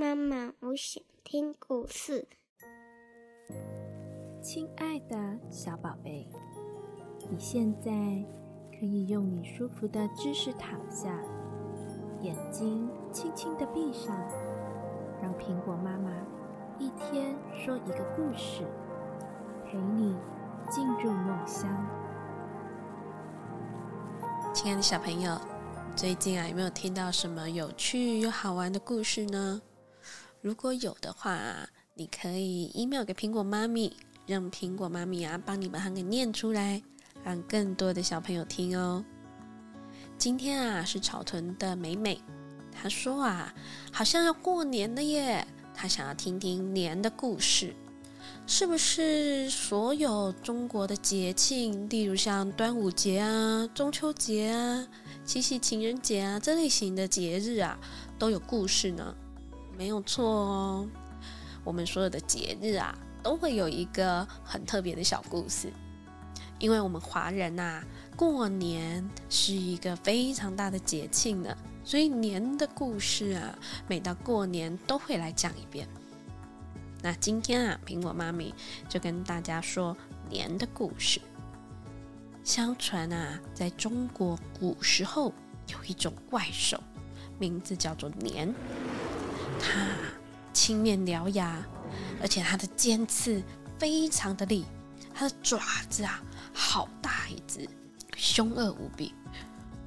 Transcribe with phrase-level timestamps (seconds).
[0.00, 2.28] 妈妈，我想听故事。
[4.40, 5.16] 亲爱的
[5.50, 6.30] 小宝贝，
[7.28, 7.90] 你现在
[8.78, 11.20] 可以用你舒服的姿势躺下，
[12.20, 14.16] 眼睛轻轻的闭上，
[15.20, 16.12] 让苹果妈妈
[16.78, 18.62] 一天说一个故事，
[19.66, 20.16] 陪你
[20.70, 21.68] 进入梦乡。
[24.54, 25.36] 亲爱的小朋友，
[25.96, 29.60] 最近啊有没有听到什么有趣又好玩的故事呢？
[30.40, 33.92] 如果有的话，你可以 email 给苹果妈咪，
[34.24, 36.80] 让苹果妈咪啊帮你把它给念出来，
[37.24, 39.04] 让更多的小朋友听哦。
[40.16, 42.20] 今天啊是草屯的美美，
[42.70, 43.52] 她说啊
[43.92, 47.74] 好像要过年了耶，她想要听听年的故事。
[48.46, 54.86] 是不是所有中国的节庆，例如像端午节啊、中秋节啊、
[55.24, 57.78] 七夕情人节啊这类型的节日啊，
[58.18, 59.14] 都有故事呢？
[59.78, 60.88] 没有错哦。
[61.62, 65.72] 我们所有的节日啊，都会有一个很特别的小故事，
[66.58, 67.82] 因为我们华人呐，
[68.16, 75.86] 过年是一个非常大的节庆呢，所以年的故事啊，每到过年都会来讲一遍。
[77.00, 78.52] 那今天啊，苹果妈咪
[78.88, 79.96] 就跟大家说
[80.28, 81.20] 年的故事。
[82.42, 85.32] 相传啊，在中国古时候
[85.68, 86.82] 有一种怪兽，
[87.38, 88.52] 名字叫做年。
[89.58, 89.88] 它
[90.52, 91.62] 青面獠牙，
[92.20, 93.42] 而且它的尖刺
[93.78, 94.64] 非常的利，
[95.14, 97.68] 它的爪子啊好大一只，
[98.16, 99.14] 凶恶无比。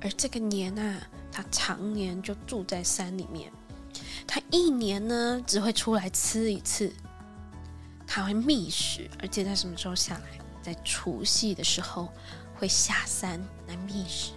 [0.01, 3.51] 而这个年啊，它常年就住在山里面。
[4.27, 6.91] 它一年呢只会出来吃一次，
[8.07, 10.39] 它会觅食，而且在什么时候下来？
[10.61, 12.07] 在除夕的时候
[12.55, 14.33] 会下山来觅食。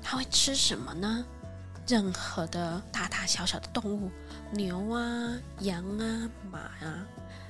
[0.00, 1.24] 它会吃什么呢？
[1.86, 4.10] 任何的大大小小的动物，
[4.50, 7.06] 牛啊、羊啊、马啊，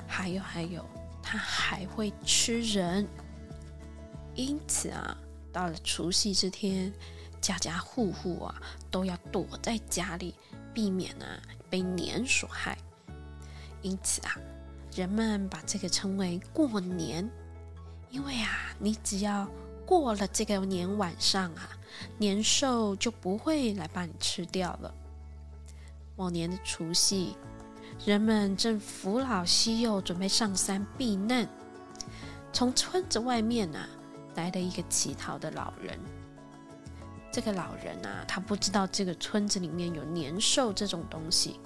[0.06, 0.84] 还有还有，
[1.22, 3.06] 它还会吃人。
[4.34, 5.16] 因此啊，
[5.52, 6.92] 到了除夕这天，
[7.40, 10.34] 家家户户啊都要躲在家里，
[10.74, 11.40] 避免啊
[11.70, 12.76] 被年所害。
[13.82, 14.36] 因此啊，
[14.94, 17.28] 人们把这个称为过年，
[18.10, 19.48] 因为啊，你只要
[19.86, 21.70] 过了这个年晚上啊。
[22.18, 24.94] 年兽就不会来把你吃掉了。
[26.18, 27.36] 某年的除夕，
[28.04, 31.48] 人们正扶老携幼准备上山避难。
[32.52, 33.88] 从村子外面啊，
[34.34, 35.96] 来了一个乞讨的老人。
[37.30, 41.60] 这个老人啊，他不知道这个村子里面有年兽这种东西。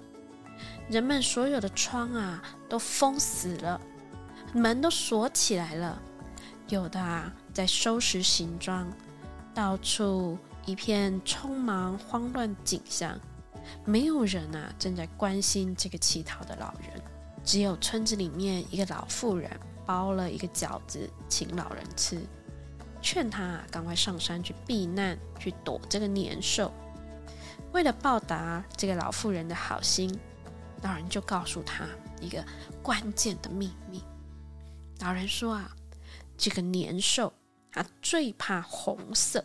[0.87, 3.81] 人们所有的窗啊都封死了，
[4.53, 5.99] 门都锁起来了。
[6.69, 8.87] 有的啊在收拾行装。
[9.55, 13.19] 到处一片匆忙慌乱景象，
[13.85, 17.03] 没有人啊正在关心这个乞讨的老人。
[17.45, 19.51] 只有村子里面一个老妇人
[19.85, 22.21] 包了一个饺子请老人吃，
[23.01, 26.73] 劝他赶快上山去避难，去躲这个年兽。
[27.73, 30.17] 为了报答这个老妇人的好心，
[30.83, 31.87] 老人就告诉他
[32.21, 32.45] 一个
[32.83, 34.03] 关键的秘密。
[35.01, 35.71] 老人说啊，
[36.37, 37.33] 这个年兽。
[37.75, 39.43] 他最怕红色，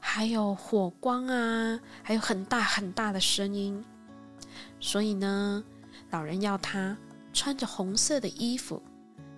[0.00, 3.84] 还有火光啊，还有很大很大的声音。
[4.80, 5.62] 所以呢，
[6.10, 6.96] 老人要他
[7.32, 8.82] 穿着红色的衣服，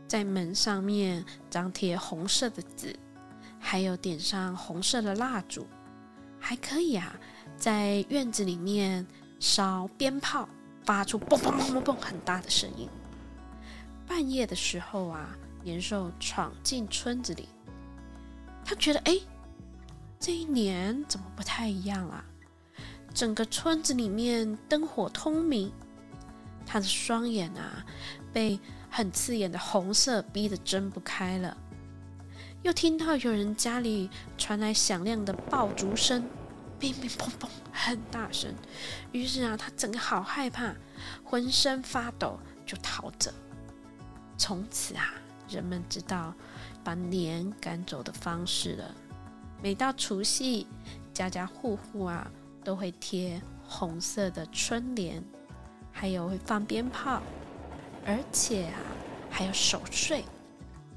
[0.07, 2.95] 在门上面张贴红色的纸，
[3.59, 5.67] 还有点上红色的蜡烛，
[6.41, 7.15] 还可以啊，
[7.57, 9.07] 在院子里面
[9.39, 10.49] 烧鞭炮，
[10.85, 12.89] 发出嘣嘣嘣嘣嘣很大的声音。
[14.07, 17.49] 半夜的时候啊，年兽闯进村子里。
[18.65, 19.19] 他觉得，哎，
[20.25, 22.25] 这一年怎么不太一样啊？
[23.13, 25.71] 整个村子里面灯火通明，
[26.65, 27.85] 他的双眼啊，
[28.33, 28.59] 被
[28.89, 31.55] 很刺眼的红色逼得睁不开了。
[32.63, 34.09] 又听到有人家里
[34.39, 36.27] 传来响亮的爆竹声，
[36.79, 38.55] 乒乒乓乓，很大声。
[39.13, 40.75] 于是啊，他整个好害怕，
[41.23, 43.31] 浑身发抖，就逃走。
[44.39, 45.13] 从此啊。
[45.47, 46.35] 人们知道
[46.83, 48.95] 把年赶走的方式了。
[49.65, 50.67] 每到除夕，
[51.15, 52.31] 家家户户啊
[52.63, 55.25] 都会贴红色的春联，
[55.91, 57.23] 还有会放鞭炮，
[58.05, 58.79] 而且啊
[59.31, 60.23] 还有守岁。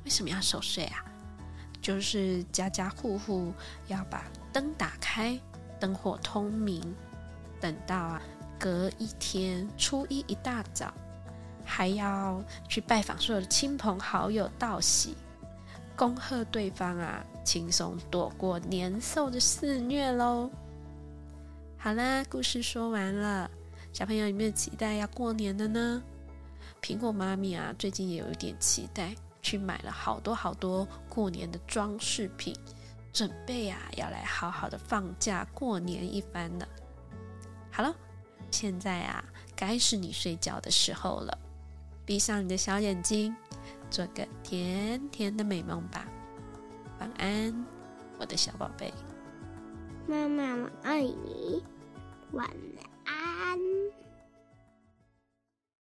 [0.03, 1.01] 为什么要守岁啊？
[1.81, 3.53] 就是家家户户
[3.87, 5.39] 要把灯打开，
[5.79, 6.83] 灯火通明。
[7.61, 8.21] 等到啊
[8.59, 10.93] 隔一天初一一大早。
[11.63, 15.15] 还要去拜访所有的亲朋好友道喜，
[15.97, 20.47] 恭贺对方啊，轻松躲过年兽的肆虐喽。
[21.75, 23.49] 好啦，故事说完了，
[23.91, 26.03] 小朋友有没有期待要过年的呢？
[26.83, 32.55] 苹果妈咪啊，最近也有一点期待，去买了好多好多过年的装饰品，
[33.11, 36.67] 准备啊要来好好的放假过年一番了。
[37.71, 37.91] 好了，
[38.51, 41.35] 现在啊，该是你睡觉的时候了，
[42.05, 43.35] 闭上你的小眼睛，
[43.89, 46.05] 做个甜甜的美梦吧。
[46.99, 47.65] 晚安，
[48.19, 48.93] 我的小宝贝。
[50.07, 51.63] 妈妈，我爱你。
[52.31, 52.96] 晚安。